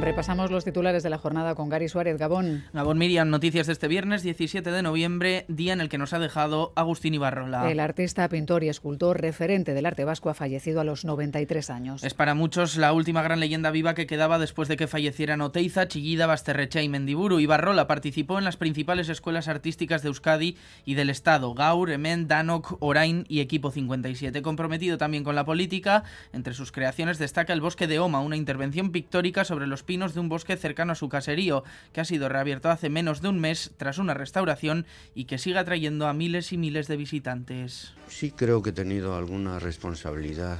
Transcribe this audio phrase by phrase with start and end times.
[0.00, 2.64] Repasamos los titulares de la jornada con Gary Suárez Gabón.
[2.72, 6.20] Gabón Miriam, noticias de este viernes 17 de noviembre, día en el que nos ha
[6.20, 7.68] dejado Agustín Ibarrola.
[7.68, 12.04] El artista, pintor y escultor referente del arte vasco ha fallecido a los 93 años.
[12.04, 15.88] Es para muchos la última gran leyenda viva que quedaba después de que fallecieran Oteiza,
[15.88, 17.40] Chillida, Basterrecha y Mendiburu.
[17.40, 22.76] Ibarrola participó en las principales escuelas artísticas de Euskadi y del Estado, Gaur, Emen, Danok,
[22.80, 24.42] Orain y Equipo 57.
[24.42, 28.92] Comprometido también con la política, entre sus creaciones destaca el Bosque de Oma, una intervención
[28.92, 32.68] pictórica sobre los pinos de un bosque cercano a su caserío, que ha sido reabierto
[32.68, 36.58] hace menos de un mes tras una restauración y que sigue atrayendo a miles y
[36.58, 37.94] miles de visitantes.
[38.06, 40.58] Sí creo que he tenido alguna responsabilidad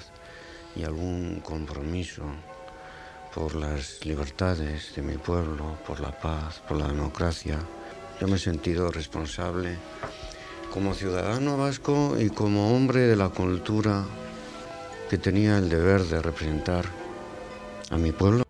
[0.74, 2.24] y algún compromiso
[3.34, 7.58] por las libertades de mi pueblo, por la paz, por la democracia.
[8.18, 9.76] Yo me he sentido responsable
[10.72, 14.06] como ciudadano vasco y como hombre de la cultura
[15.10, 16.86] que tenía el deber de representar
[17.90, 18.47] a mi pueblo.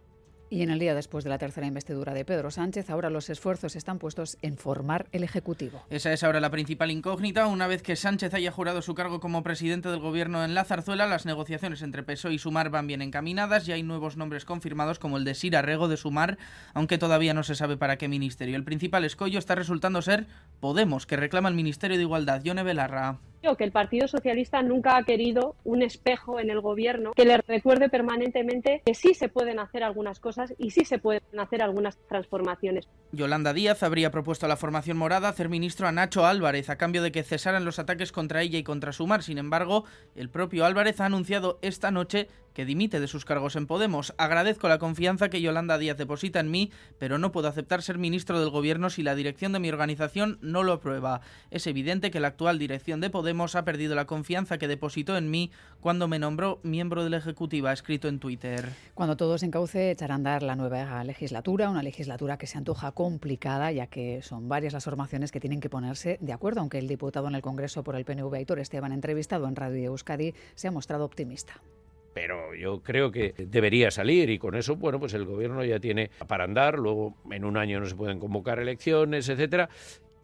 [0.50, 3.76] Y en el día después de la tercera investidura de Pedro Sánchez, ahora los esfuerzos
[3.76, 5.82] están puestos en formar el Ejecutivo.
[5.90, 7.46] Esa es ahora la principal incógnita.
[7.46, 11.06] Una vez que Sánchez haya jurado su cargo como presidente del gobierno en la zarzuela,
[11.06, 15.18] las negociaciones entre PSOE y Sumar van bien encaminadas y hay nuevos nombres confirmados como
[15.18, 16.38] el de Sira Rego de Sumar,
[16.72, 18.56] aunque todavía no se sabe para qué ministerio.
[18.56, 20.26] El principal escollo está resultando ser
[20.60, 22.42] Podemos, que reclama el Ministerio de Igualdad.
[22.42, 23.18] Yone Belarra
[23.56, 27.88] que el Partido Socialista nunca ha querido un espejo en el gobierno que le recuerde
[27.88, 32.88] permanentemente que sí se pueden hacer algunas cosas y sí se pueden hacer algunas transformaciones.
[33.12, 37.02] Yolanda Díaz habría propuesto a la formación morada hacer ministro a Nacho Álvarez a cambio
[37.02, 39.22] de que cesaran los ataques contra ella y contra Sumar.
[39.22, 43.66] Sin embargo, el propio Álvarez ha anunciado esta noche que dimite de sus cargos en
[43.66, 44.14] Podemos.
[44.18, 48.40] Agradezco la confianza que Yolanda Díaz deposita en mí, pero no puedo aceptar ser ministro
[48.40, 51.20] del Gobierno si la dirección de mi organización no lo aprueba.
[51.50, 55.30] Es evidente que la actual dirección de Podemos ha perdido la confianza que depositó en
[55.30, 55.50] mí
[55.80, 58.68] cuando me nombró miembro de la Ejecutiva, escrito en Twitter.
[58.94, 62.92] Cuando todo se encauce, echará a andar la nueva legislatura, una legislatura que se antoja
[62.92, 66.88] complicada, ya que son varias las formaciones que tienen que ponerse de acuerdo, aunque el
[66.88, 70.70] diputado en el Congreso por el PNV, Aitor Esteban, entrevistado en Radio Euskadi, se ha
[70.70, 71.60] mostrado optimista.
[72.14, 76.10] Pero yo creo que debería salir y con eso, bueno, pues el gobierno ya tiene
[76.26, 79.68] para andar, luego en un año no se pueden convocar elecciones, etcétera,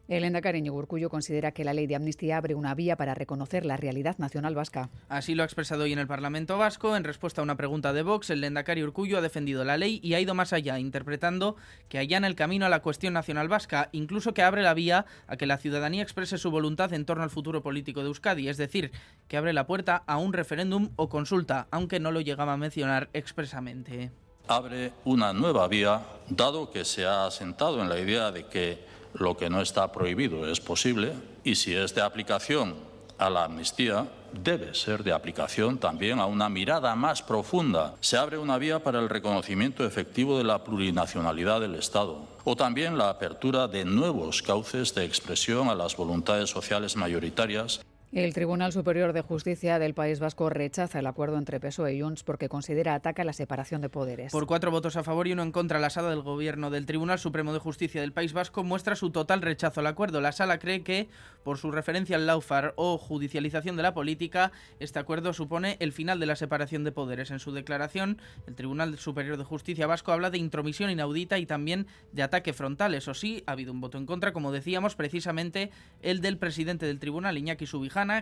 [0.09, 3.77] el Endacari Urcullo considera que la ley de amnistía abre una vía para reconocer la
[3.77, 4.91] realidad nacional vasca.
[5.09, 6.97] Así lo ha expresado hoy en el Parlamento Vasco.
[6.97, 10.15] En respuesta a una pregunta de Vox, el Endacari Urcullo ha defendido la ley y
[10.15, 11.57] ha ido más allá, interpretando
[11.89, 15.37] que allana el camino a la cuestión nacional vasca, incluso que abre la vía a
[15.37, 18.93] que la ciudadanía exprese su voluntad en torno al futuro político de Euskadi, es decir,
[19.29, 23.09] que abre la puerta a un referéndum o consulta, aunque no lo llegaba a mencionar
[23.13, 24.11] expresamente.
[24.47, 29.37] Abre una nueva vía, dado que se ha asentado en la idea de que lo
[29.37, 32.75] que no está prohibido es posible y si es de aplicación
[33.19, 37.95] a la amnistía, debe ser de aplicación también a una mirada más profunda.
[38.01, 42.99] Se abre una vía para el reconocimiento efectivo de la plurinacionalidad del Estado o también
[42.99, 47.81] la apertura de nuevos cauces de expresión a las voluntades sociales mayoritarias
[48.15, 52.23] el Tribunal Superior de Justicia del País Vasco rechaza el acuerdo entre PSOE y Junts
[52.23, 54.31] porque considera ataca la separación de poderes.
[54.31, 57.19] Por cuatro votos a favor y uno en contra, la sala del Gobierno del Tribunal
[57.19, 60.21] Supremo de Justicia del País Vasco muestra su total rechazo al acuerdo.
[60.21, 61.09] La sala cree que,
[61.43, 66.21] por su referencia al laufar o judicialización de la política, este acuerdo supone el final
[66.21, 67.33] de la separación de poderes.
[67.33, 71.89] En su declaración, el Tribunal Superior de Justicia Vasco habla de intromisión inaudita y también
[72.13, 72.95] de ataque frontal.
[72.95, 75.71] Eso sí, ha habido un voto en contra, como decíamos, precisamente
[76.01, 77.67] el del presidente del tribunal, Iñaki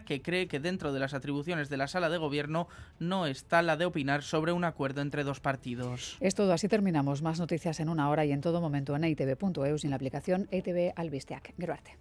[0.05, 2.69] Que cree que dentro de las atribuciones de la sala de gobierno
[3.01, 6.17] no está la de opinar sobre un acuerdo entre dos partidos.
[6.21, 7.21] Es todo, así terminamos.
[7.21, 10.49] Más noticias en una hora y en todo momento en itv.eus y en la aplicación
[10.53, 11.53] ITV Albisteac.
[11.59, 11.99] Gracias.